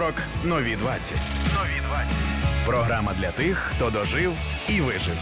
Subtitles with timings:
[0.00, 0.14] 40
[0.44, 1.12] нові 20.
[1.54, 2.06] Нові 20.
[2.66, 4.32] Програма для тих, хто дожив
[4.68, 5.16] і вижив.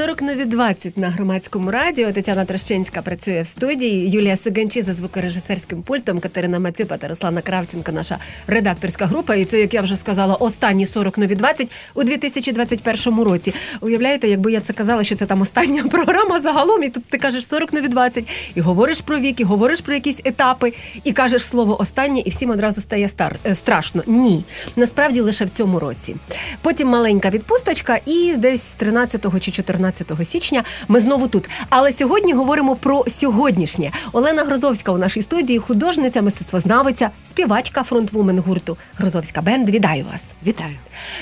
[0.00, 2.12] 40 нові 20 на громадському радіо.
[2.12, 4.10] Тетяна Трощинська працює в студії.
[4.10, 6.18] Юлія Сиганчі за звукорежисерським пультом.
[6.18, 9.34] Катерина Мацюпа та Руслана Кравченко, наша редакторська група.
[9.34, 13.54] І це, як я вже сказала, останні 40 нові 20 у 2021 році.
[13.80, 17.46] Уявляєте, якби я це казала, що це там остання програма загалом, і тут ти кажеш
[17.46, 20.72] 40 нові 20, і говориш про вік, і говориш про якісь етапи,
[21.04, 24.02] і кажеш слово останнє, і всім одразу стає стар е, страшно.
[24.06, 24.44] Ні,
[24.76, 26.16] насправді лише в цьому році.
[26.62, 29.89] Потім маленька відпусточка, і десь 13 чи 14
[30.24, 31.48] січня ми знову тут.
[31.68, 33.92] Але сьогодні говоримо про сьогоднішнє.
[34.12, 39.70] Олена Грозовська у нашій студії, художниця, мистецтвознавиця, співачка фронтвумен гурту Грозовська Бенд.
[39.70, 40.22] Вітаю вас!
[40.46, 40.76] Вітаю.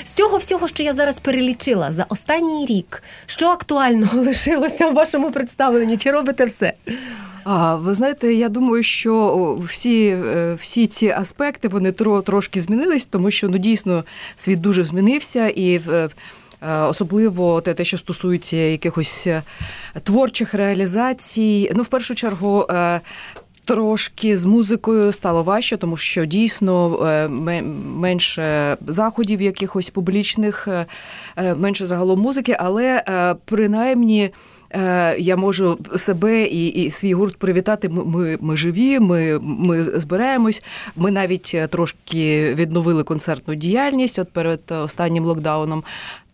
[0.05, 5.31] З цього всього, що я зараз перелічила за останній рік, що актуального лишилося в вашому
[5.31, 5.97] представленні?
[5.97, 6.73] Чи робите все?
[7.43, 13.31] А ви знаєте, я думаю, що всі е, всі ці аспекти вони трошки змінились, тому
[13.31, 14.03] що ну дійсно
[14.35, 15.81] світ дуже змінився і
[16.61, 19.43] особливо те, те, що стосується якихось е,
[20.03, 21.71] творчих реалізацій.
[21.75, 22.67] Ну, в першу чергу.
[22.69, 23.01] Е,
[23.65, 26.99] трошки з музикою стало важче, тому що дійсно
[27.95, 30.67] менше заходів, якихось публічних,
[31.55, 33.03] менше загалом музики, але
[33.45, 34.31] принаймні
[35.17, 37.89] я можу себе і і свій гурт привітати.
[37.89, 40.63] Ми ми живі, ми ми збираємось.
[40.95, 45.83] Ми навіть трошки відновили концертну діяльність от перед останнім локдауном.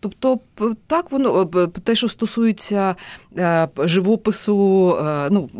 [0.00, 0.38] Тобто,
[0.86, 1.44] так воно
[1.84, 2.96] те, що стосується
[3.38, 5.50] е, живопису, е, ну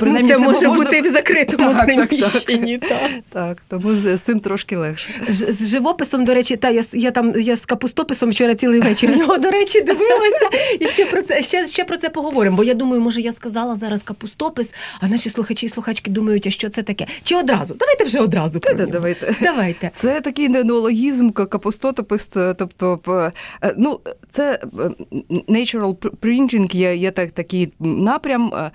[0.00, 0.84] принаймні, ну, це, може можна...
[0.84, 2.78] бути в закритому так, приміщенні.
[2.78, 3.10] Так, так.
[3.32, 5.10] так, тому з, цим трошки легше.
[5.28, 9.38] З живописом, до речі, та я я там я з капустописом вчора цілий вечір його,
[9.38, 10.48] до речі, дивилася.
[10.80, 12.56] І ще про це ще, ще про це поговоримо.
[12.56, 16.50] Бо я думаю, може, я сказала зараз капустопис, а наші слухачі і слухачки думають, а
[16.50, 17.06] що це таке?
[17.22, 17.74] Чи одразу?
[17.74, 18.60] Давайте вже одразу.
[18.60, 19.34] Про Давайте.
[19.40, 19.90] Давайте.
[19.94, 22.26] Це такий неологізм, капустотопис,
[22.56, 23.00] тобто.
[23.78, 24.00] Ну,
[24.30, 24.66] це е,
[25.48, 28.70] natural printing є є так, такий напрям е,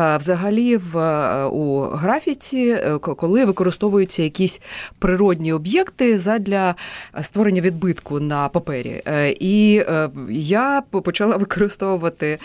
[0.00, 0.96] е, взагалі в
[1.46, 4.60] у графіці, коли використовуються якісь
[4.98, 6.74] природні об'єкти задля
[7.22, 9.02] створення відбитку на папері.
[9.40, 9.82] І
[10.30, 12.38] я почала використовувати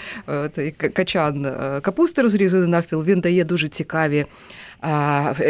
[0.54, 3.04] цей качан капусти розрізаний навпіл.
[3.04, 4.26] Він дає дуже цікаві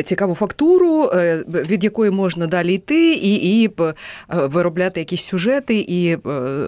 [0.06, 3.94] цікаву фактуру, е, від якої можна далі йти, і, і е,
[4.30, 6.19] виробляти якісь сюжети, і е,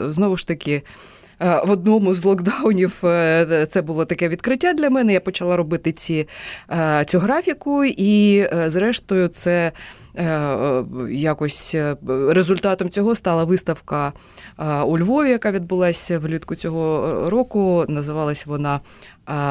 [0.07, 0.81] знову ж таки.
[1.39, 2.97] В одному з локдаунів
[3.69, 5.13] це було таке відкриття для мене.
[5.13, 6.27] Я почала робити ці,
[7.05, 9.71] цю графіку, і, зрештою, це
[11.09, 11.75] якось
[12.27, 14.13] результатом цього стала виставка
[14.85, 17.85] у Львові, яка відбулася влітку цього року.
[17.87, 18.79] Називалась вона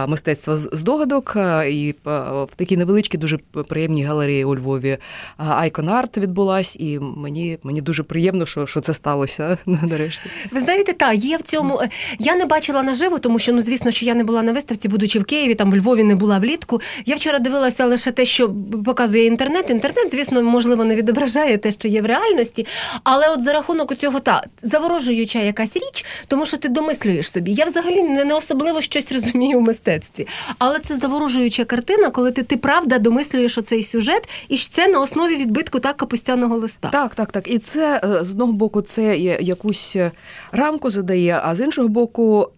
[0.07, 1.37] мистецтва здогадок
[1.71, 4.99] і в такій невеличкій, дуже приємній галереї у Львові
[5.37, 10.31] Айкон Арт відбулась, і мені мені дуже приємно, що що це сталося нарешті.
[10.51, 11.81] Ви знаєте, та є в цьому.
[11.81, 14.89] Е, я не бачила наживо, тому що ну звісно, що я не була на виставці,
[14.89, 16.81] будучи в Києві, там в Львові не була влітку.
[17.07, 19.71] Я вчора дивилася лише те, що показує інтернет.
[19.71, 22.67] Інтернет, звісно, можливо, не відображає те, що є в реальності,
[23.05, 27.53] але от за рахунок цього та заворожуюча якась річ, тому що ти домислюєш собі.
[27.53, 30.27] Я взагалі не особливо щось розумію мистецтві.
[30.59, 35.37] Але це заворожуюча картина, коли ти ти правда домислюєш оцей сюжет, і це на основі
[35.37, 36.89] відбитку так капустяного листа.
[36.89, 37.49] Так, так, так.
[37.51, 40.11] І це е, з одного боку, це якусь е,
[40.53, 42.49] рамку задає, а з іншого боку,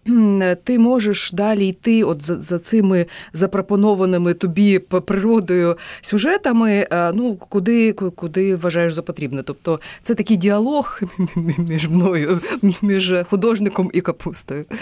[0.63, 7.84] ти можеш далі йти, от за, за цими запропонованими тобі природою сюжетами, е, ну куди
[7.93, 9.43] куди вважаєш за потрібне.
[9.43, 11.01] Тобто це такий діалог
[11.57, 12.39] між мною,
[12.81, 14.65] між художником і капустою.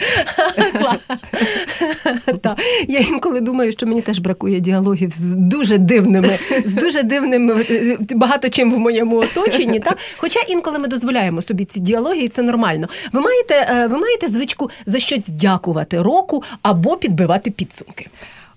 [2.88, 7.98] Я інколи думаю, що мені теж бракує діалогів з дуже дивними, з дуже дивними е,
[8.16, 9.80] багато чим в моєму оточенні.
[9.80, 9.96] Та?
[10.18, 12.88] Хоча інколи ми дозволяємо собі ці діалоги, і це нормально.
[13.14, 18.08] Ви маєте, е, Ви маєте звичку за щось дякувати року або підбивати підсумки.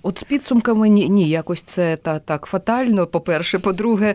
[0.07, 3.07] От з підсумками ні, ні, якось це та так фатально.
[3.07, 4.15] По-перше, по-друге,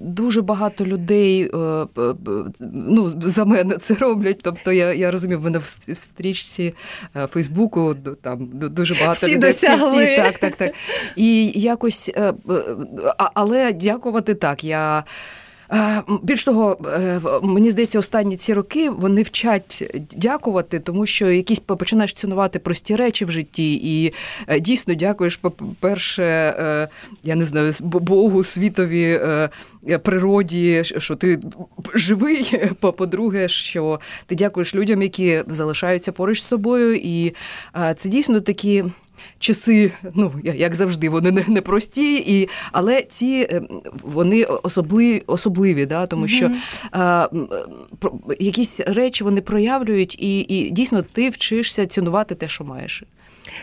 [0.00, 1.86] дуже багато людей е,
[2.70, 4.40] ну, за мене це роблять.
[4.42, 6.74] Тобто я я розумію, в мене в стрічці
[7.16, 9.52] е, Фейсбуку там дуже багато всі людей.
[9.52, 10.74] Всі, всі, так, так, так.
[11.16, 12.34] І якось, е,
[13.16, 14.64] але дякувати так.
[14.64, 15.04] я...
[16.22, 22.12] Більш того, е, мені здається, останні ці роки вони вчать дякувати, тому що якісь починаєш
[22.12, 24.12] цінувати прості речі в житті, і
[24.46, 26.88] е, дійсно дякуєш, по-перше, е,
[27.22, 29.20] я не знаю, Богу, світові,
[30.02, 31.40] природі, що ти
[31.94, 32.60] живий.
[32.80, 37.34] По-друге, що ти дякуєш людям, які залишаються поруч з собою, і
[37.96, 38.84] це дійсно такі.
[39.38, 43.62] Часи, ну як завжди, вони не- непрості, і, але ці е,
[44.02, 46.50] вони особливі, особливі да, тому що
[47.98, 53.04] про- якісь речі вони проявлюють, і, і дійсно ти вчишся цінувати те, що маєш.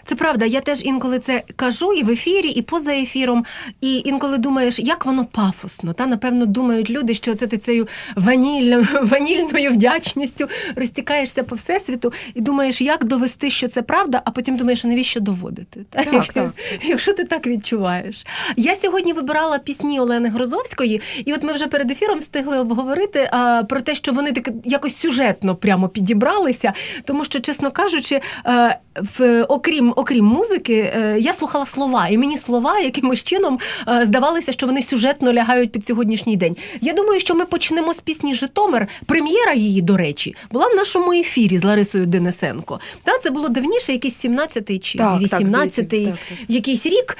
[0.03, 0.45] Це правда.
[0.45, 3.45] Я теж інколи це кажу і в ефірі, і поза ефіром.
[3.81, 5.93] І інколи думаєш, як воно пафосно.
[5.93, 12.41] Та напевно думають люди, що це ти цією ванільною, ванільною вдячністю розтікаєшся по всесвіту і
[12.41, 15.85] думаєш, як довести, що це правда, а потім думаєш, а навіщо доводити?
[15.89, 16.03] Та?
[16.03, 16.53] Так, якщо, так.
[16.83, 18.25] якщо ти так відчуваєш.
[18.57, 23.63] Я сьогодні вибирала пісні Олени Грозовської, і от ми вже перед ефіром встигли обговорити а,
[23.63, 28.79] про те, що вони так якось сюжетно прямо підібралися, тому що, чесно кажучи, е,
[29.17, 34.51] в окрім окрім музики, е, я слухала слова, і мені слова якимось чином е, здавалося,
[34.51, 36.57] що вони сюжетно лягають під сьогоднішній день.
[36.81, 38.87] Я думаю, що ми почнемо з пісні Житомир.
[39.05, 42.79] Прем'єра її, до речі, була в нашому ефірі з Ларисою Денисенко.
[43.03, 46.37] Та це було давніше, якийсь 17-й чи Так, так, 18-й, здається, так, так.
[46.47, 47.17] якийсь рік.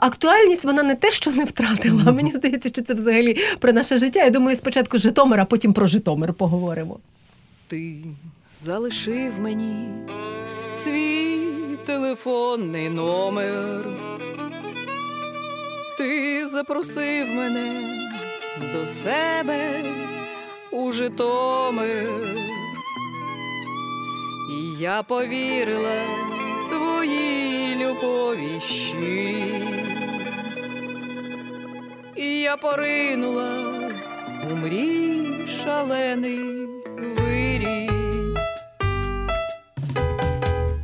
[0.00, 2.12] Актуальність вона не те, що не втратила.
[2.12, 4.24] Мені здається, що це взагалі про наше життя.
[4.24, 6.98] Я думаю, спочатку Житомир, а потім про Житомир поговоримо.
[7.68, 7.94] Ти
[8.64, 9.88] залишив мені
[10.86, 13.84] свій телефонний номер.
[15.98, 17.94] Ти запросив мене
[18.72, 19.84] до себе
[20.70, 22.36] у Житомир.
[24.50, 26.02] І я повірила
[26.70, 29.64] твоїй любові щирій.
[32.16, 33.50] І я поринула
[34.50, 36.75] у мрій шалений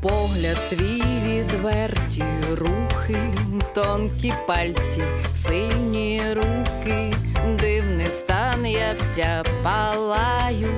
[0.03, 3.19] Погляд твій відверті рухи,
[3.75, 5.03] тонкі пальці,
[5.47, 7.15] сильні руки,
[7.59, 10.69] дивний стан, я вся палаю,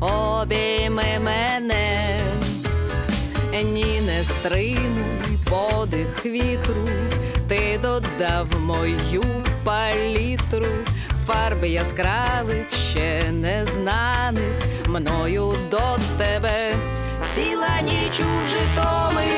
[0.00, 2.20] обійми мене,
[3.64, 6.88] ні, не стримуй подих вітру,
[7.48, 9.24] ти додав мою
[9.64, 10.66] палітру,
[11.26, 16.74] фарби яскравих, ще незнаних, мною до тебе.
[17.34, 19.35] Ціла ніч у Житомирі,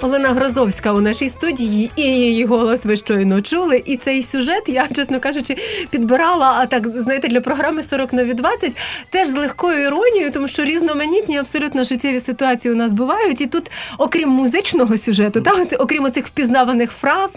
[0.00, 3.82] Олена Грозовська у нашій студії, і її голос ви щойно чули.
[3.84, 5.56] І цей сюжет я, чесно кажучи,
[5.90, 6.56] підбирала.
[6.58, 8.76] А так знаєте, для програми «40 нові 20»
[9.10, 13.40] теж з легкою іронією, тому що різноманітні абсолютно життєві ситуації у нас бувають.
[13.40, 17.32] І тут, окрім музичного сюжету, та окрім оцих впізнаваних фраз,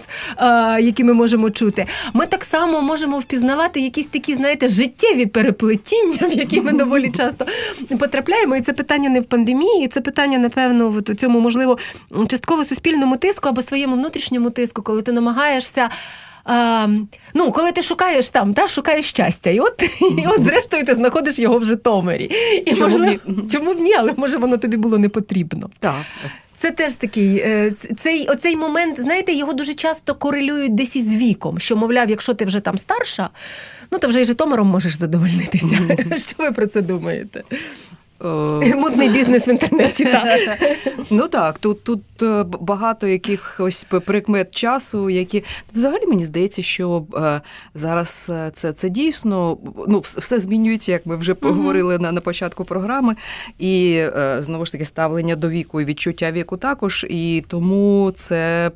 [0.80, 6.34] які ми можемо чути, ми так само можемо впізнавати якісь такі, знаєте, життєві переплетіння, в
[6.34, 7.46] які ми доволі часто
[8.00, 8.56] потрапляємо.
[8.56, 11.78] І це питання не в пандемії, це питання, напевно, в цьому можливо
[12.28, 15.90] частково суспільному тиску або своєму внутрішньому тиску, коли ти намагаєшся.
[16.46, 16.88] А,
[17.34, 21.40] ну, коли ти шукаєш там, та шукаєш щастя, і от і от зрештою ти знаходиш
[21.40, 22.32] його в Житомирі.
[22.66, 23.48] І чому можливо, ні?
[23.52, 25.70] чому б ні, але може воно тобі було не потрібно.
[25.80, 25.96] Так.
[26.56, 31.60] Це теж такий е, цей оцей момент, знаєте, його дуже часто корелюють десь із віком.
[31.60, 33.30] Що, мовляв, якщо ти вже там старша,
[33.92, 35.80] ну то вже і Житомиром можеш задовольнитися.
[36.18, 37.44] Що ви про це думаєте?
[38.26, 40.06] Е, Мутний бізнес в інтернеті.
[40.06, 40.60] так.
[41.12, 45.44] Ну так, тут тут е, багато якихось прикмет часу, які
[45.76, 47.42] взагалі мені здається, що е,
[47.74, 53.16] зараз це це дійсно ну, все змінюється, як ми вже поговорили на, на початку програми.
[53.60, 54.04] І
[54.40, 57.06] знову ж таки ставлення до віку і відчуття віку також.
[57.10, 58.72] І тому це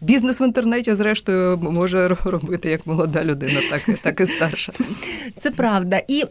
[0.00, 4.72] бізнес в інтернеті, зрештою, може робити як молода людина, так, так і старша.
[5.38, 6.02] Це правда.
[6.08, 6.24] І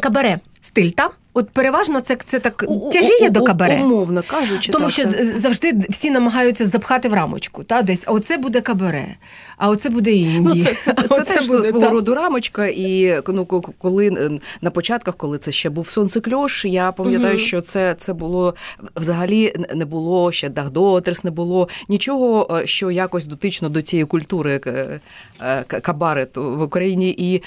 [0.00, 1.10] кабаре стиль, та?
[1.36, 3.80] От переважно це, це так тяжіє до кабаре.
[3.82, 5.24] Умовно кажучи, Тому так, що так.
[5.40, 9.16] завжди всі намагаються запхати в рамочку, та десь а оце буде кабаре,
[9.56, 10.58] а оце буде інді.
[10.58, 11.92] Ну, це, це, це, оце теж буде свого та.
[11.92, 13.46] роду рамочка, і ну,
[13.78, 17.38] коли е, на початках, коли це ще був сонцекльош, я пам'ятаю, Мгм.
[17.38, 18.54] що це, це було
[18.96, 24.60] взагалі не було ще Дагдотерс, не було нічого, е, що якось дотично до цієї культури
[24.66, 25.00] е,
[25.40, 27.14] е, к- кабарет в Україні.
[27.18, 27.42] І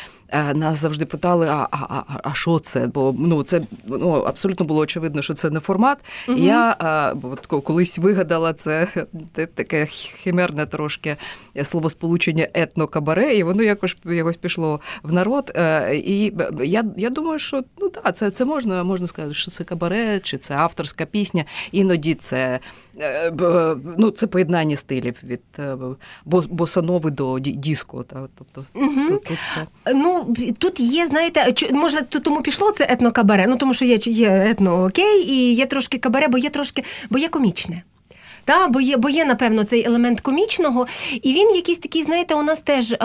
[0.54, 2.88] нас завжди питали: а, а, а що це?
[2.88, 5.98] Бо ну це ну абсолютно було очевидно, що це не формат.
[6.28, 6.38] Мгм.
[6.38, 6.76] Я
[7.14, 8.88] е, от колись вигадала це
[9.56, 9.86] таке
[10.24, 11.16] химерне трошки
[11.64, 15.52] словосполучення етнокабаре, і воно якось якось пішло в народ.
[15.56, 16.34] Е, І
[16.64, 20.38] я, я думаю, що ну так, це, це можна, можна сказати, що це кабаре, чи
[20.38, 21.46] це авторська пісня.
[21.72, 22.60] Іноді це,
[23.00, 23.32] е,
[23.98, 25.76] ну, це поєднання стилів від е,
[26.26, 28.06] босанови до диско.
[28.38, 29.08] Тобто Мгм.
[29.08, 29.68] тут, тут все.
[29.94, 34.84] Ну, тут є, знаєте, може, тому пішло це етнокабаре, ну тому що є, є етно
[34.84, 37.84] окей, і є трошки кабаре, бо є трошки, бо є комічне.
[38.46, 40.88] Та, бо є, бо є, напевно, цей елемент комічного,
[41.22, 42.92] і він якийсь такий, знаєте, у нас теж.
[42.94, 42.98] Е,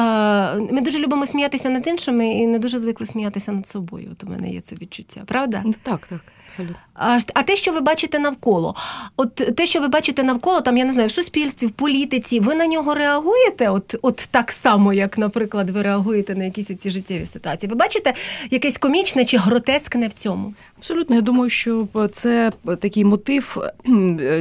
[0.54, 4.08] ми дуже любимо сміятися над іншими і не дуже звикли сміятися над собою.
[4.12, 5.62] От у мене є це відчуття, правда?
[5.64, 6.76] Ну, Так, так, абсолютно.
[6.94, 8.74] А, а те, що ви бачите навколо,
[9.16, 12.54] от те, що ви бачите навколо, там я не знаю, в суспільстві, в політиці, ви
[12.54, 13.68] на нього реагуєте?
[13.70, 17.70] От, от так само, як, наприклад, ви реагуєте на якісь ці життєві ситуації.
[17.70, 18.14] Ви бачите
[18.50, 20.54] якесь комічне чи гротескне в цьому?
[20.78, 23.58] Абсолютно, я думаю, що це такий мотив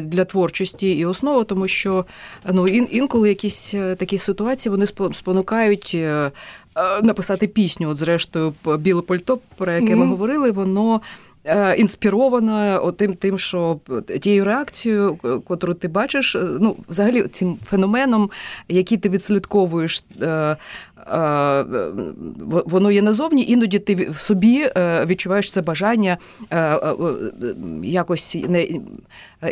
[0.02, 2.06] для творчості і основа, тому що
[2.52, 5.92] ну ін, інколи якісь е, такі ситуації вони спо- спонукають.
[5.96, 6.32] е,
[6.78, 10.10] е, Написати пісню, от зрештою, біле пальто, про яке ми Мгм.
[10.10, 11.02] говорили, воно
[11.46, 13.80] е, інспіровано тим, тим, що
[14.22, 18.30] тією реакцією, к- котру ти бачиш, е, ну, взагалі цим феноменом,
[18.68, 20.58] який ти відслідковуєш, е, е,
[22.66, 26.18] воно є назовні, іноді ти в собі е, відчуваєш це бажання
[26.50, 28.68] е, е, е, якось не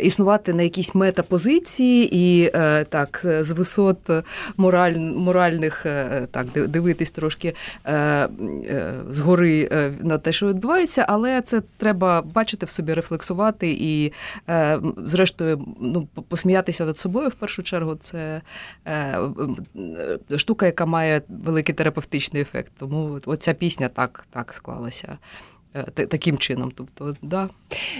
[0.02, 3.98] існувати на якійсь метапозиції і е, так з висот
[4.56, 7.54] мораль, моральних е, так дивитись трошки
[7.84, 8.28] е, е,
[9.10, 14.12] згори е, на те, що відбувається, але це треба бачити в собі, рефлексувати і,
[14.48, 17.96] е, зрештою, ну, по- посміятися над собою в першу чергу.
[18.00, 18.40] Це
[18.84, 19.18] е,
[20.30, 22.72] е, штука, яка має великий терапевтичний ефект.
[22.78, 25.18] Тому от- оця пісня так, так склалася.
[25.76, 27.48] е, Таким чином, тобто, да.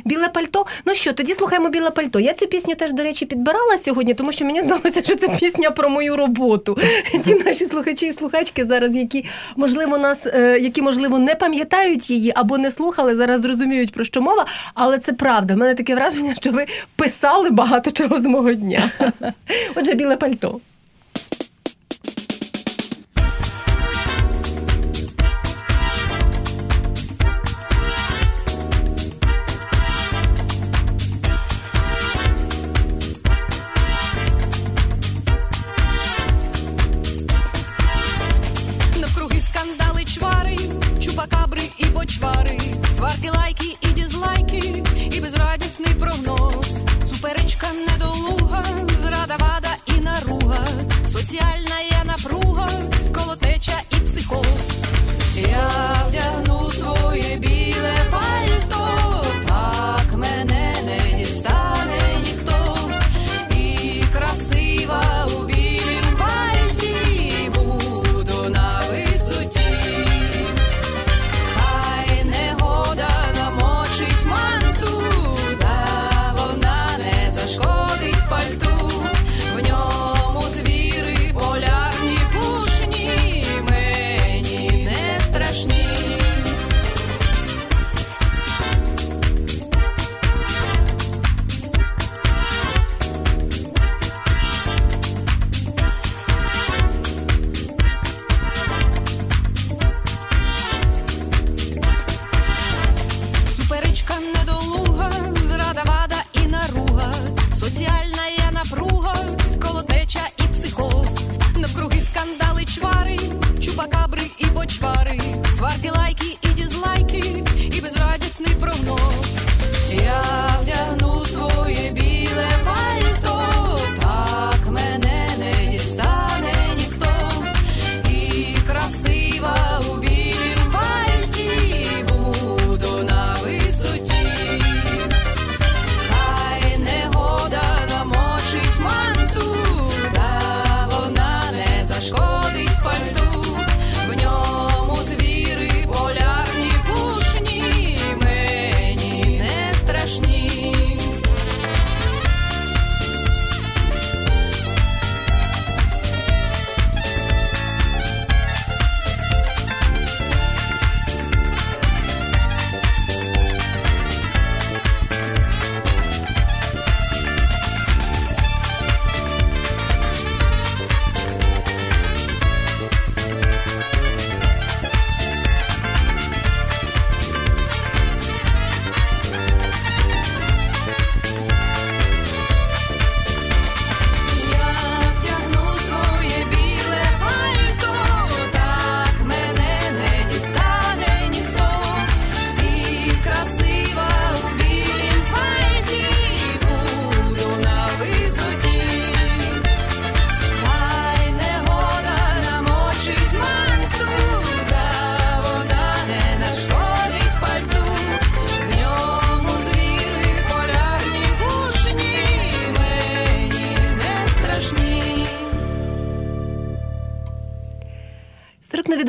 [0.05, 0.67] Біле пальто.
[0.85, 2.21] Ну що, тоді слухаємо біле пальто.
[2.21, 5.71] Я цю пісню теж, до речі, підбирала сьогодні, тому що мені здалося, що це пісня
[5.71, 6.79] про мою роботу.
[7.25, 9.25] Ті наші слухачі і слухачки зараз, які
[9.57, 14.23] можливо нас, е, які можливо не пам'ятають її або не слухали, зараз зрозуміють про що
[14.23, 14.47] мова.
[14.75, 15.55] Але це правда.
[15.55, 18.91] У мене таке враження, що ви писали багато чого з мого дня.
[19.77, 20.61] Отже, біле пальто.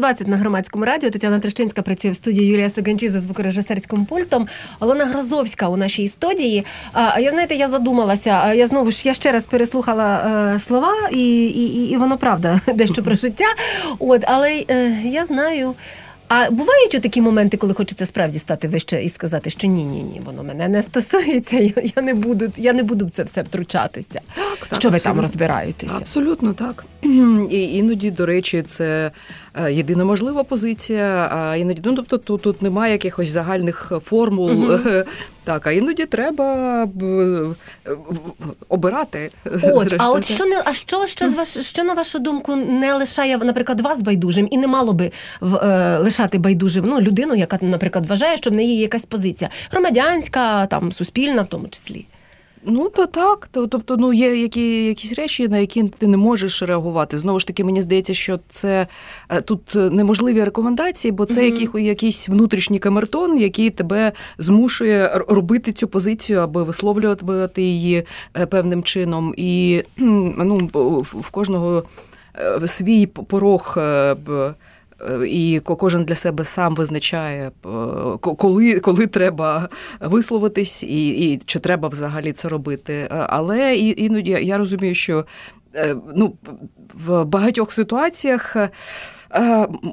[0.04, 1.10] 20 на громадському радіо.
[1.10, 4.48] Тетяна Трещинська працює в студії Юлія Саганчі за звукорежисерським пультом.
[4.80, 6.66] Олена Грозовська у нашій студії.
[6.94, 8.54] А я знаєте, я задумалася.
[8.54, 10.16] Я знову ж я ще раз переслухала
[10.56, 13.46] е, слова, і, і, і воно правда дещо про життя.
[14.00, 15.76] От, але е, я знаю.
[16.28, 20.22] А бувають такі моменти, коли хочеться справді стати вище і сказати, що ні, ні, ні,
[20.26, 21.58] воно мене не стосується.
[21.58, 24.22] Я, я не буду, я не буду в це все втручатися.
[24.36, 25.96] Так, так, що ви там розбираєтеся?
[25.96, 26.86] Абсолютно так.
[27.52, 29.12] І іноді, до речі, це
[29.70, 31.30] єдина можлива позиція.
[31.32, 34.52] А іноді ну, тобто тут, тут немає якихось загальних формул.
[34.52, 35.04] Мгм.
[35.46, 37.92] Так, а іноді треба б, е,
[38.70, 39.32] обирати.
[39.46, 42.56] От, зрештою, а от що не а що, що з ваш що на вашу думку
[42.56, 45.12] не лишає, наприклад, вас байдужим і не мало би
[45.42, 49.50] в, е, лишати байдужим ну людину, яка, наприклад, вважає, що в неї є якась позиція
[49.72, 52.06] громадянська, там суспільна, в тому числі.
[52.66, 53.48] Ну то так.
[53.48, 57.18] То- Тобто, ну є які, якісь речі, на які ти не можеш реагувати.
[57.20, 58.88] Знову ж таки, мені здається, що це
[59.30, 65.88] е, тут неможливі рекомендації, бо це який, якийсь внутрішній камертон, який тебе змушує робити цю
[65.88, 68.04] позицію, аби висловлювати її
[68.38, 69.34] е, певним чином.
[69.38, 70.70] І ну,
[71.04, 71.84] в кожного
[72.62, 73.78] е, свій порог.
[75.28, 77.70] І кожен для себе сам визначає, е,
[78.18, 82.94] коли, коли треба висловитись, і, і чи треба взагалі це робити.
[82.94, 85.26] Е, Але іноді я розумію, що
[85.76, 86.34] е, ну,
[86.94, 88.56] в багатьох ситуаціях.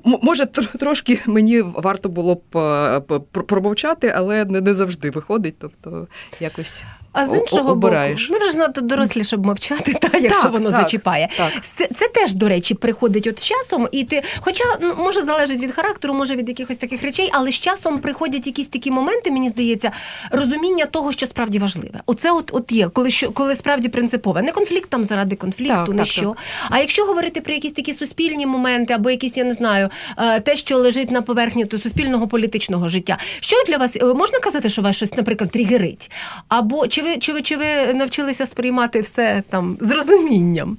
[0.05, 0.47] Може,
[0.79, 5.55] трошки мені варто було б промовчати, але не завжди виходить.
[5.59, 6.09] Тобто
[6.41, 8.29] якось А з іншого обираєш.
[8.29, 11.29] боку, ми вже надто дорослі, щоб мовчати, та якщо Так, воно так, зачіпає.
[11.37, 11.53] так.
[11.77, 15.61] Це, це теж, до речі, приходить от з часом, і ти, хоча ну, може залежить
[15.61, 19.51] від характеру, може від якихось таких речей, але з часом приходять якісь такі моменти, мені
[19.51, 19.91] здається,
[20.31, 22.01] розуміння того, що справді важливе.
[22.07, 24.43] Оце от, от є, коли що коли справді принципове.
[24.43, 26.23] Не конфлікт там заради конфлікту, Так, не так, що.
[26.23, 26.37] так.
[26.71, 30.57] А якщо говорити про якісь такі суспільні моменти, або якісь, я не знаю, е, те,
[30.57, 34.83] що лежить на поверхні то суспільного політичного життя, що для вас е, можна казати, що
[34.83, 36.11] вас щось, наприклад, тригерить?
[36.49, 40.77] Або чи ви чи ви чи ви навчилися сприймати все там з розумінням?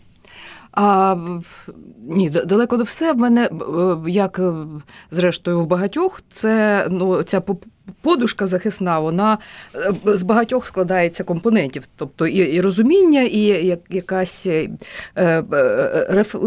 [0.71, 1.15] А
[2.07, 3.13] ні, далеко не все.
[3.13, 3.49] В мене, е,
[4.07, 4.53] як е,
[5.11, 7.41] зрештою у багатьох, це ну, ця
[8.01, 9.37] подушка захисна, вона
[9.75, 11.83] е, з багатьох складається компонентів.
[11.95, 14.47] Тобто і, і розуміння, і якась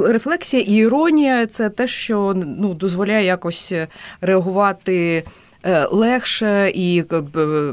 [0.07, 3.73] рефлексія, і іронія це те, що ну, дозволяє якось
[4.21, 5.25] реагувати.
[5.65, 7.05] Е, Легше і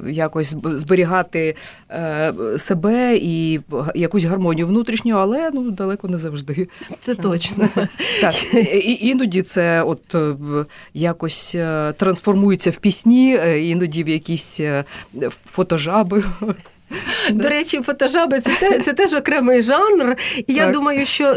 [0.08, 1.56] якось зберігати
[1.89, 3.60] е, себе і
[3.95, 6.67] якусь гармонію внутрішню, але ну далеко не завжди.
[6.99, 7.69] Це точно.
[8.21, 10.36] Так і іноді це от е,
[10.93, 11.56] якось
[11.97, 14.62] трансформується в пісні, іноді в якісь
[15.45, 16.23] фотожаби.
[17.32, 20.15] До речі, фотожаби це, те, це теж окремий жанр.
[20.47, 21.36] І я думаю, що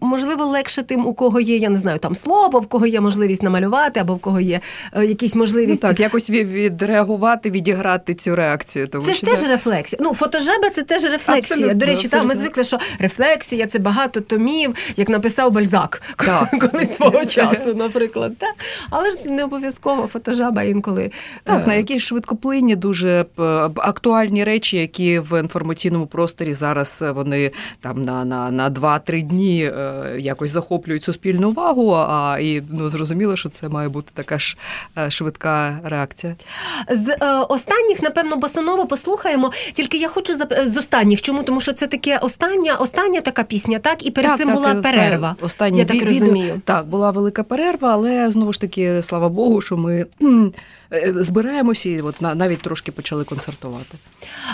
[0.00, 3.42] можливо легше тим, у кого є, я не знаю, там слово, в кого є можливість
[3.42, 4.60] намалювати, або в кого є
[4.92, 5.80] е, якісь Ну, можливість.
[5.80, 8.88] так, якось відреагувати, відіграти цю реакцію.
[8.88, 10.00] Тому Це ж теж рефлексія.
[10.04, 11.38] Ну, фотожаба це теж рефлексія.
[11.38, 16.02] Абсолютно, До речі, там ми звикли, що рефлексія це багато томів, як написав Бальзак
[16.70, 18.32] колись свого часу, наприклад.
[18.38, 18.54] Так?
[18.90, 21.10] Але ж не обов'язково фотожаба інколи.
[21.44, 23.24] Так, е, на якісь швидкоплинні, дуже
[23.76, 29.64] актуальні речі, які в інформаційному просторі зараз е, вони там на, на, на 2-3 дні
[29.64, 31.90] е, якось захоплюють суспільну увагу.
[31.92, 34.56] А і ну зрозуміло, що це має бути така ж
[34.98, 36.36] е, швидка реакція.
[36.90, 39.52] З е, останніх, напевно, босаново послухаємо.
[39.72, 40.52] Тільки я хочу зап...
[40.66, 41.22] з останніх.
[41.22, 41.42] Чому?
[41.42, 44.06] Тому що це таке остання, остання така пісня, так?
[44.06, 45.36] І перед Так, цим так, була перерва.
[45.40, 46.60] Останні я так розумію.
[46.64, 50.06] Так, була велика перерва, але знову ж таки, слава Богу, що ми
[51.06, 53.98] збираємося і от навіть трошки почали концертувати.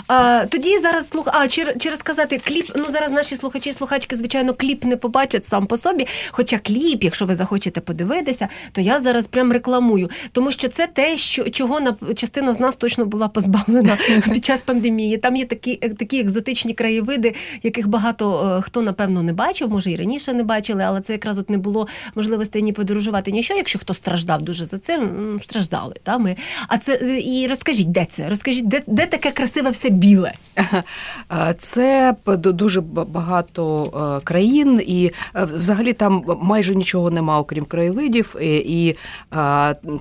[0.06, 1.28] А, тоді зараз слух.
[1.32, 2.72] А чи, чи розказати кліп?
[2.76, 6.06] Ну зараз наші слухачі і слухачки, звичайно, кліп не побачать сам по собі.
[6.30, 11.16] Хоча кліп, якщо ви захочете подивитися, то я зараз прям рекламую, тому що це те,
[11.16, 13.98] що чого на частина з нас точно була позбавлена
[14.32, 15.18] під час пандемії.
[15.18, 19.90] Там є такі, е, такі екзотичні краєвиди, яких багато е, хто напевно не бачив, може
[19.90, 23.54] і раніше не бачили, але це якраз от не було можливості ні подорожувати, ні що.
[23.54, 25.94] Якщо хто страждав дуже за цим, страждали.
[26.02, 26.36] Та ми.
[26.68, 28.28] А це і розкажіть, де це?
[28.28, 30.32] Розкажіть, де, де таке красиве все біле?
[31.58, 33.84] Це дуже багато
[34.18, 38.96] е, країн, і е, взагалі там майже нічого нема, окрім краєвидів, і, і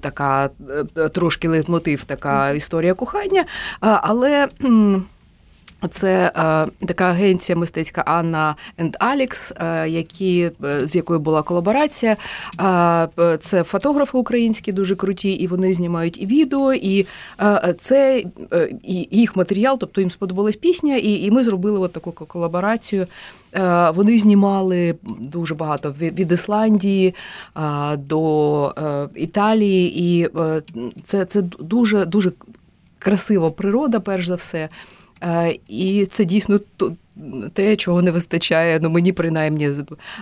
[0.02, 0.50] така
[0.98, 3.46] е, трошки лейтмотив, така історія кохання.
[3.80, 4.48] Але.
[5.92, 12.18] Це е, така агенція мистецька Анна енд Алікс, е, які, е, з якою була колаборація.
[12.62, 17.08] Е, це фотографи українські дуже круті, і вони знімають і відео, і
[17.42, 21.94] е, це е, і їх матеріал, тобто їм сподобалась пісня, і, і ми зробили от
[21.94, 23.08] таку колаборацію.
[23.94, 27.16] Вони знімали дуже багато від Ісландії
[27.98, 30.30] до Італії, і
[31.04, 32.32] це, це дуже дуже
[33.00, 34.70] красива природа, перш за все.
[35.24, 36.60] Е, І це дійсно
[37.54, 38.80] те, чого не вистачає.
[38.82, 39.70] Ну мені принаймні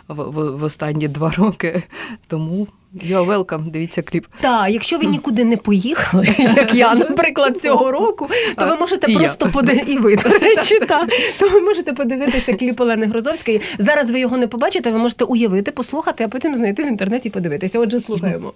[0.08, 1.84] в, останні два роки.
[2.28, 4.26] Тому you're welcome, дивіться кліп.
[4.42, 9.50] Так, якщо ви нікуди не поїхали, як я, наприклад, цього року, то ви можете просто
[9.50, 11.08] подивитися, і ви, до речі, та,
[11.40, 13.62] то ви можете подивитися кліп Олени Грозовської.
[13.78, 17.32] Зараз ви його не побачите, ви можете уявити, послухати, а потім знайти в інтернеті і
[17.32, 17.80] подивитися.
[17.80, 18.54] Отже, слухаємо.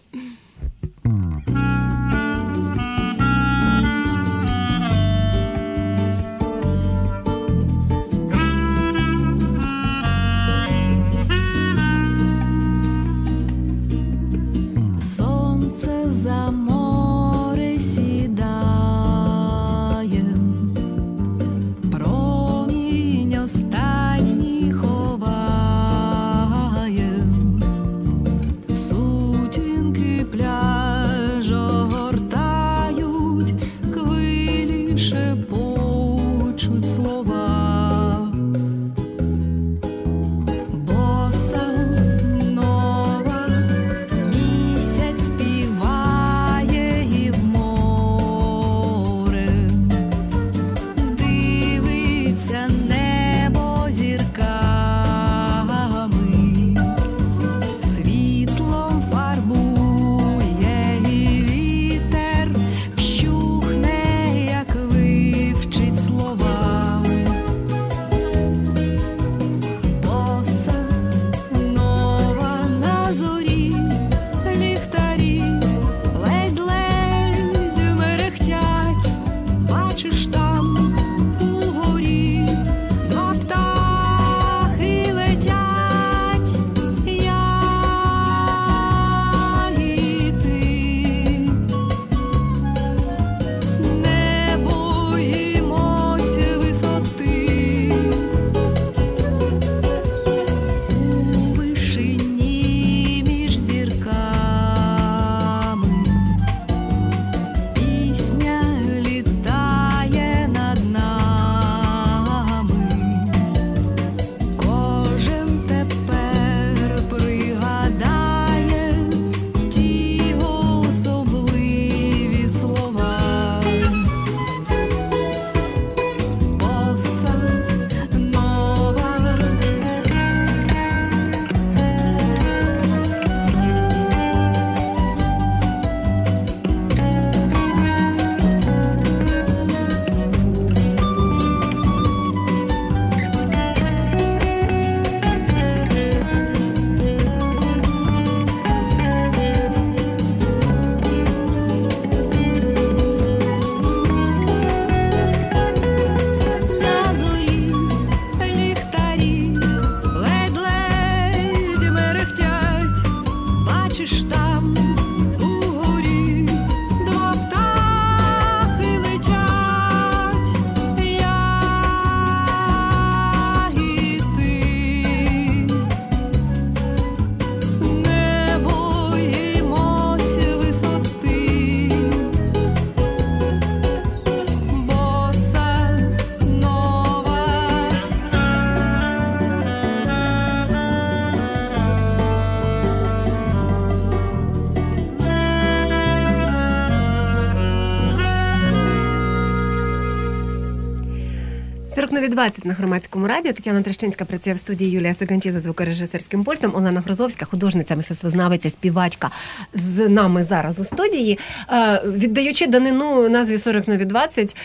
[202.32, 203.54] 12.20 на громадському радіо.
[203.54, 206.76] Тетяна Трещинська працює в студії Юлія Сиганчі за звукорежисерським пультом.
[206.76, 209.32] Олена Грозовська, художниця, мистецтвознавиця, співачка
[209.74, 211.40] з нами зараз у студії,
[211.70, 214.56] е, віддаючи данину назві 40 нові 20,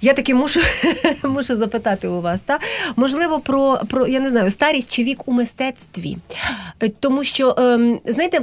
[0.00, 0.60] я таки мушу,
[1.24, 2.58] мушу запитати у вас, та
[2.96, 6.16] можливо, про, про я не знаю, старість чи вік у мистецтві.
[6.82, 8.40] Е, Тому що, ем, знаєте,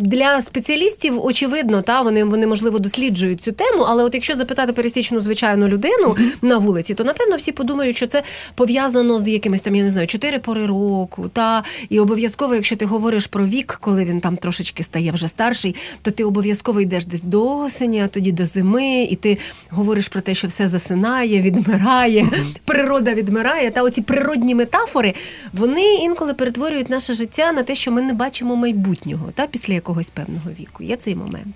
[0.00, 5.20] для спеціалістів очевидно, та вони, вони можливо досліджують цю тему, але от якщо запитати пересічну
[5.20, 8.22] звичайну людину на вулиці, то напевно всі подумають, що це
[8.54, 11.30] пов'язано з якимись там, я не знаю, чотири пори року.
[11.32, 15.74] Та і обов'язково, якщо ти говориш про вік, коли він там трошечки стає вже старший,
[16.02, 19.38] то ти обов'язково йдеш десь до осені, а тоді до зими, і ти
[19.70, 22.30] говориш про те, що все засинає, відмирає,
[22.64, 23.70] природа відмирає.
[23.70, 25.14] Та оці природні метафори
[25.52, 30.10] вони інколи перетворюють наше життя на те, що ми не бачимо майбутнього, та після якогось
[30.10, 30.82] певного віку.
[30.82, 31.54] Є цей момент.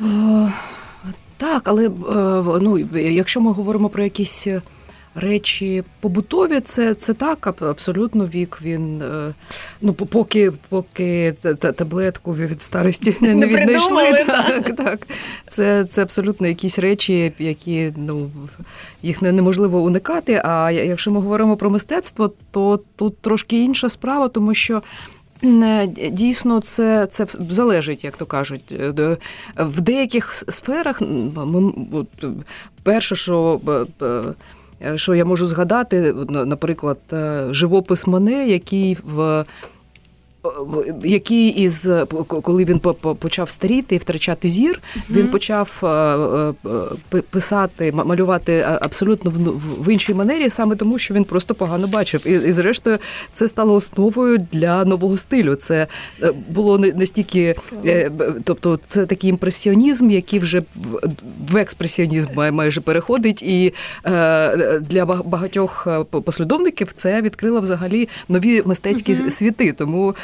[0.00, 0.52] Е,
[1.36, 1.90] Так, але е,
[2.60, 4.62] ну, якщо ми говоримо про якісь е,
[5.14, 8.58] речі побутові, це, це так, аб- абсолютно вік.
[8.62, 9.34] Він е,
[9.80, 14.24] ну, поки, поки та- та- таблетку від старості не, Не віднайшли.
[14.26, 15.06] Так, так.
[15.48, 18.30] Це, це абсолютно якісь речі, які ну,
[19.02, 20.42] їх неможливо уникати.
[20.44, 24.82] А якщо ми говоримо про мистецтво, то тут трошки інша справа, тому що.
[25.44, 28.72] Е, Дійсно, це, це залежить, як то кажуть.
[28.72, 29.16] Е,
[29.58, 31.00] В деяких сферах
[31.36, 32.08] ми, от,
[32.82, 33.60] перше, що,
[34.94, 39.44] що я можу згадати, наприклад, е, живопис Мане, який в-
[41.04, 45.86] який із е, коли він по- по- почав старіти і втрачати зір, він почав е,
[45.86, 46.52] е,
[47.10, 49.34] пи- писати, малювати е, абсолютно в,
[49.84, 52.26] в- іншій манері, саме тому, що він просто погано бачив.
[52.26, 52.98] І, і зрештою,
[53.34, 55.54] це стало основою для нового стилю.
[55.54, 55.86] Це
[56.22, 57.54] е, було не, не стільки,
[57.86, 58.10] е,
[58.44, 60.62] тобто, це такий імпресіонізм, який вже
[61.50, 63.74] в, експресіонізм майже переходить, і
[64.06, 69.72] е, для багатьох е, послідовників це відкрило взагалі нові мистецькі світи.
[69.72, 70.14] Тому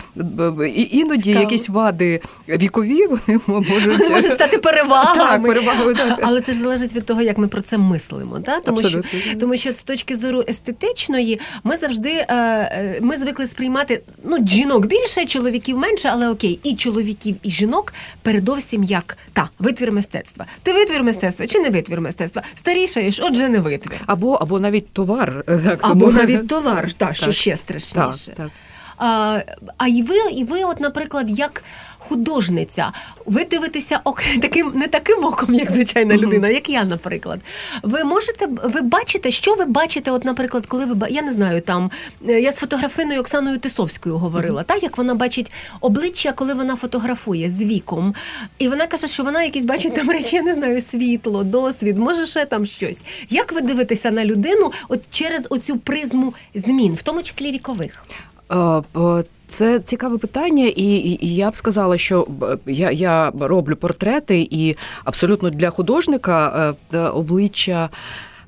[0.90, 1.40] іноді Цікаво.
[1.40, 5.16] якісь вади вікові вони можуть Може стати перевагами.
[5.16, 6.18] Так, перевагою, так.
[6.22, 8.38] Але це ж залежить від того, як ми про це мислимо.
[8.38, 8.60] Да?
[8.60, 9.02] Тому, що,
[9.40, 14.86] тому що з точки зору естетичної ми завжди е, е, ми звикли сприймати ну, жінок
[14.86, 20.46] більше, чоловіків менше, але окей, і чоловіків, і жінок передовсім як та витвір мистецтва.
[20.62, 22.42] Ти витвір мистецтва чи не витвір мистецтва?
[22.54, 24.00] Старішаєш, отже, не витвір.
[24.06, 25.44] Або, або навіть товар.
[25.46, 28.26] Так, Або навіть товар, та, що ще страшніше.
[28.26, 28.50] Так, так.
[28.96, 29.40] А,
[29.76, 31.62] а і ви, і ви, от, наприклад, як
[32.08, 32.92] художниця,
[33.26, 37.40] ви дивитеся ок, таким не таким оком, як звичайна людина, як я, наприклад.
[37.82, 41.90] Ви можете ви бачите, що ви бачите, от, наприклад, коли ви я не знаю, там
[42.28, 47.50] е, я з фотографиною Оксаною Тисовською говорила, та як вона бачить обличчя, коли вона фотографує
[47.50, 48.14] з віком.
[48.58, 52.26] І вона каже, що вона якісь бачить там речі, я не знаю, світло, досвід, може
[52.26, 52.98] ще там щось.
[53.30, 58.06] Як ви дивитеся на людину от через оцю призму змін, в тому числі вікових?
[58.52, 62.26] Е, Це цікаве питання, і, і, і я б сказала, що
[62.66, 67.88] я, я роблю портрети, і абсолютно для художника е, обличчя.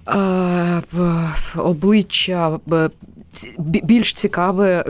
[0.09, 0.83] е,
[1.57, 2.59] Обличчя
[3.59, 4.85] бі- більш цікаве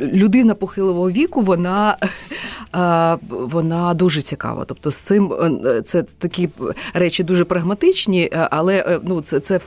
[0.00, 1.96] людина похилого віку, вона,
[3.30, 4.64] вона дуже цікава.
[4.64, 5.32] Тобто з цим
[5.86, 6.48] це такі
[6.94, 9.60] речі дуже прагматичні, але ну, це, це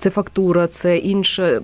[0.00, 1.62] це фактура, це інше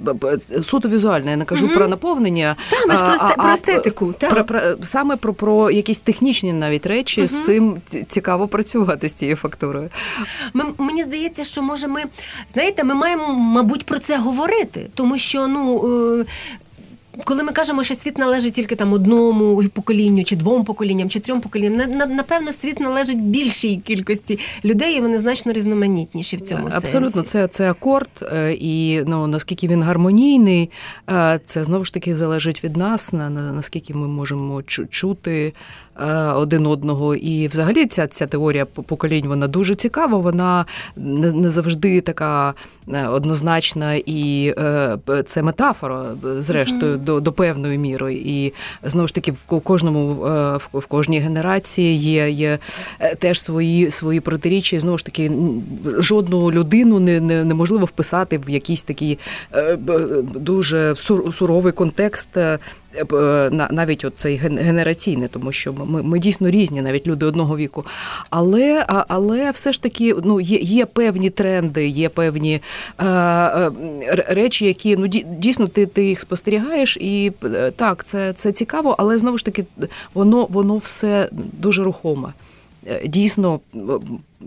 [0.64, 1.31] суто візуальне.
[1.31, 1.75] Я не кажу Мгм.
[1.75, 2.57] про наповнення.
[2.70, 4.31] Та, ми ж а- про естетику, та.
[4.31, 7.20] Про, про, саме про, про якісь технічні навіть речі.
[7.20, 7.29] Мгм.
[7.29, 7.77] З цим
[8.09, 9.88] цікаво працювати з цією фактурою.
[10.55, 12.03] Ми, мені здається, що може ми
[12.53, 16.25] знаєте, ми маємо, мабуть, про це говорити, тому що ну.
[17.24, 21.40] Коли ми кажемо, що світ належить тільки там одному поколінню, чи двом поколінням, чи трьом
[21.40, 26.68] поколінням, на, на- напевно, світ належить більшій кількості людей, і вони значно різноманітніші в цьому
[26.72, 27.31] Абсолютно, сенсі.
[27.31, 30.70] це, це акорд, е, і ну наскільки він гармонійний,
[31.11, 35.52] е, це знову ж таки залежить від нас, на, на наскільки ми можемо чути
[36.35, 37.14] один одного.
[37.14, 40.18] І взагалі ця, ця теорія поколінь вона дуже цікава.
[40.18, 42.54] Вона не, не завжди така
[42.92, 46.04] е, однозначна, і е, це метафора,
[46.38, 48.14] зрештою, до, до певної міри.
[48.14, 52.59] І знову ж таки, в кожному е, в, кожній генерації є, є
[53.00, 54.76] е, теж свої, свої протиріччя.
[54.76, 55.32] І знову ж таки,
[55.98, 59.18] жодну людину не, не, неможливо вписати в якийсь такий
[59.54, 59.76] е,
[60.35, 62.28] дуже сур- суровий контекст.
[62.94, 67.27] Е, на- навіть от цей ген- генераційний, тому що ми, ми дійсно різні, навіть люди
[67.27, 67.85] одного віку.
[68.31, 72.61] Але, але все ж таки ну, є, є певні тренди, є певні
[72.99, 73.70] е, е,
[74.29, 78.94] речі, які ну, ді- дійсно ти, ти їх спостерігаєш, і е, так, це, це цікаво,
[78.99, 79.64] але знову ж таки
[80.14, 82.29] воно, воно все дуже рухоме.
[82.88, 83.61] Е, Дійсно,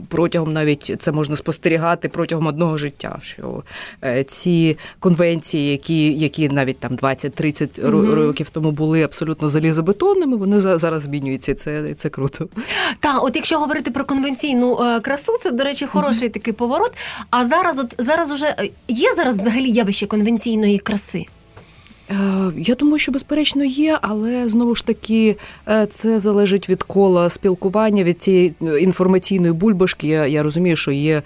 [0.07, 3.63] протягом навіть це можна спостерігати протягом одного життя, що
[4.03, 8.13] е, ці конвенції, які, які навіть там 20-30 ро- Мгм.
[8.13, 11.55] років тому були абсолютно залізобетонними, вони зараз змінюються.
[11.55, 12.47] Це, це круто.
[12.99, 16.91] Та, от якщо говорити про конвенційну е, красу, це, до речі, хороший такий поворот.
[17.29, 21.25] А зараз, от зараз уже е, є зараз взагалі явище конвенційної краси.
[22.11, 22.15] Е,
[22.57, 28.03] Я думаю, що безперечно є, але знову ж таки е, це залежить від кола спілкування,
[28.03, 30.07] від цієї е, інформаційної бульбашки.
[30.07, 31.21] Я, я розумію, що є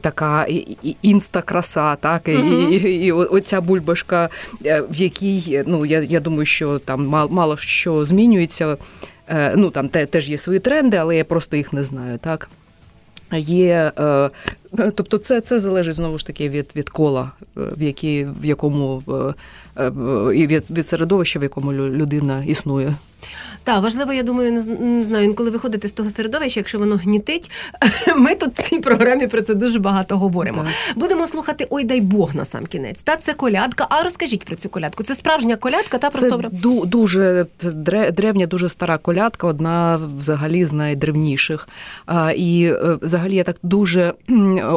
[0.00, 2.32] така і- і- інста-краса, так і,
[2.74, 4.28] і, і оця бульбашка,
[4.62, 8.76] в якій ну я, я думаю, що там мало, мало що змінюється.
[9.56, 12.50] Ну там теж є свої тренди, але я просто їх не знаю, так.
[13.38, 14.30] Є, е,
[14.94, 19.02] тобто, це це залежить знову ж таки від від кола, е, в які, в якому
[19.78, 19.92] е, е,
[20.36, 22.94] і від, від середовища, в якому лю- людина існує.
[23.64, 27.50] Так, важливо, я думаю, не, знаю, інколи виходити з того середовища, якщо воно гнітить.
[28.16, 30.66] Ми тут в цій програмі про це дуже багато говоримо.
[30.96, 33.02] Будемо слухати Ой, дай Бог на сам кінець.
[33.02, 33.86] Та це колядка.
[33.90, 35.02] А розкажіть про цю колядку.
[35.02, 40.00] Це справжня колядка, та Це просто ду, дуже це дре- древня, дуже стара колядка, одна
[40.18, 41.68] взагалі з найдревніших.
[42.06, 44.14] А, і е, взагалі я так дуже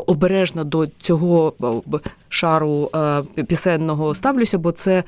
[0.08, 1.54] обережно до цього
[1.93, 5.04] е, шару е, пісенного ставлюся, бо це.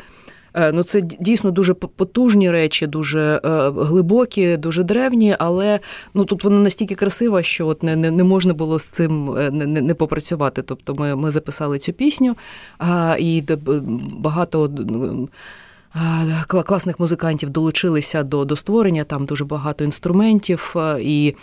[0.55, 5.79] Е, Ну, це дійсно дуже потужні речі, дуже е, глибокі, дуже древні, але
[6.13, 9.51] ну тут вона настільки красива, що от не, не, не можна було з цим е,
[9.51, 10.61] не, не, не попрацювати.
[10.61, 12.35] Тобто ми, ми записали цю пісню,
[12.77, 13.43] а, і
[14.17, 14.69] багато
[16.49, 19.03] класних музикантів долучилися до, до створення.
[19.03, 21.35] Там дуже багато інструментів і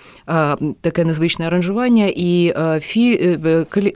[0.80, 2.12] таке незвичне аранжування.
[2.16, 3.38] І фі,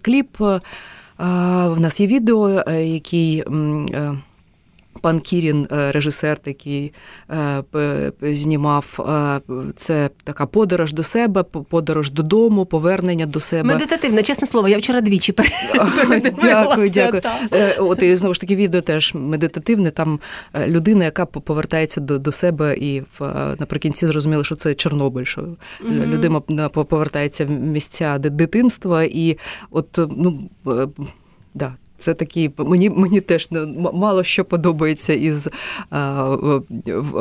[0.02, 0.38] кліп.
[0.38, 3.44] В нас є відео, який.
[5.00, 6.92] Пан Кірін, е, режисер, такий
[7.74, 9.06] е, знімав.
[9.08, 9.40] е,
[9.76, 13.62] Це така подорож до себе, по- подорож додому, повернення до себе.
[13.62, 14.68] медитативна, чесне слово.
[14.68, 17.22] Я вчора двічі передивилася, Дякую, дякую.
[17.78, 19.90] От і знову ж таки відео теж медитативне.
[19.90, 20.20] Там
[20.66, 23.20] людина, яка по- повертається до, до себе, і в
[23.60, 25.24] наприкінці зрозуміла, що це Чорнобиль.
[25.24, 25.40] Що
[25.80, 26.02] Мгм.
[26.02, 29.38] людина на- по- повертається в місця дитинства, і
[29.70, 30.50] от ну
[31.54, 31.74] да.
[31.98, 35.48] Це такі мені мені теж не м- мало що подобається із
[35.90, 36.62] в-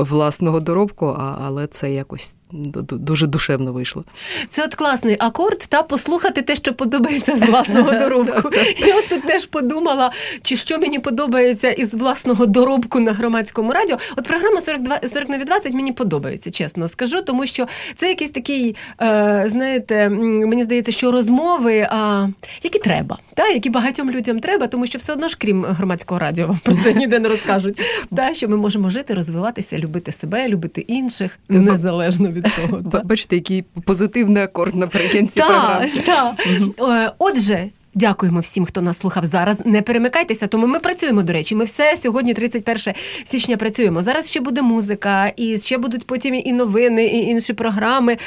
[0.03, 4.03] власного доробку, а, але це якось дуже душевно вийшло.
[4.49, 8.49] Це от класний акорд, та послухати те, що подобається з власного доробку.
[8.77, 13.97] Я от тут теж подумала, чи що мені подобається із власного доробку на громадському радіо.
[14.17, 18.75] От програма 42, 40 на 20 мені подобається, чесно скажу, тому що це якийсь такий,
[19.01, 22.27] е, знаєте, мені здається, що розмови, а,
[22.63, 26.47] які треба, та, які багатьом людям треба, тому що все одно ж, крім громадського радіо,
[26.47, 27.81] вам про це ніде не розкажуть.
[28.15, 32.82] Та, що ми можемо жити, розвиватися, любити себе, любити інших, незалежно від того.
[32.91, 33.00] Та.
[33.00, 35.91] Бачите, який позитивний акорд наприкінці програми.
[36.06, 37.15] так.
[37.19, 37.69] Отже.
[37.98, 39.65] Дякуємо всім, хто нас слухав зараз.
[39.65, 41.23] Не перемикайтеся, тому ми працюємо.
[41.23, 44.02] До речі, ми все сьогодні, 31 січня, працюємо.
[44.02, 48.17] Зараз ще буде музика, і ще будуть потім і новини, і інші програми.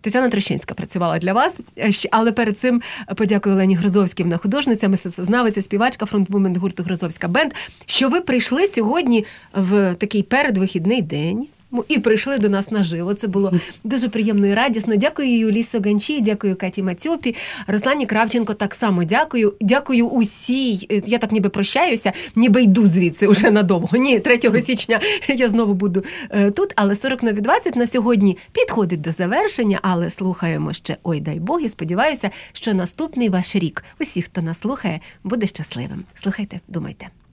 [0.00, 2.82] Тетяна Трощинська працювала для вас, Е, але перед цим
[3.16, 7.52] подякую Олені Грозовській, вона художниця, мистецтвознавиця, співачка фронтвумен гурту Грозовська Бенд,
[7.86, 11.46] що ви прийшли сьогодні в такий передвихідний день.
[11.88, 13.14] І прийшли до нас наживо.
[13.14, 13.52] Це було
[13.84, 14.96] дуже приємно і радісно.
[14.96, 17.34] Дякую Юлії Соганчі, дякую Каті Мацюпі,
[17.66, 18.54] Руслані Кравченко.
[18.54, 19.54] Так само дякую.
[19.60, 20.86] Дякую усій.
[20.90, 23.96] Е, Я так ніби прощаюся, ніби йду звідси уже надовго.
[23.96, 26.72] Ні, 3 січня я знову буду е, тут.
[26.76, 29.78] Але 40 нові 20 на сьогодні підходить до завершення.
[29.82, 34.60] Але слухаємо ще ой, дай Бог, і сподіваюся, що наступний ваш рік усіх, хто нас
[34.60, 36.04] слухає, буде щасливим.
[36.14, 37.25] Слухайте, думайте.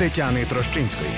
[0.00, 1.10] Тетяни Трощинської.